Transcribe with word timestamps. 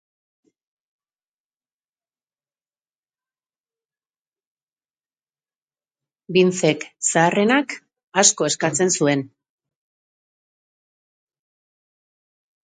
Vincek, 6.39 6.87
zaharrenak, 7.11 7.77
asko 8.25 8.49
eskatzen 8.51 8.95
zuen. 8.99 9.23